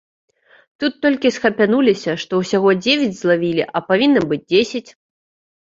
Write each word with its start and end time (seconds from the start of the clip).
Тут 0.83 0.93
толькі 1.05 1.31
схапянуліся, 1.35 2.11
што 2.23 2.39
ўсяго 2.41 2.69
дзевяць 2.83 3.13
злавілі, 3.21 3.63
а 3.75 3.85
павінна 3.93 4.21
быць 4.33 4.45
дзесяць. 4.51 4.87